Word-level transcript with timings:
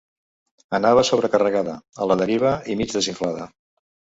Anava 0.77 1.03
sobrecarregada, 1.09 1.75
a 2.01 2.09
la 2.13 2.19
deriva 2.25 2.55
i 2.73 2.79
mig 2.81 2.99
desinflada. 2.99 3.47